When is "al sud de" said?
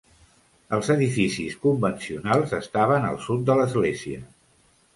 3.13-3.61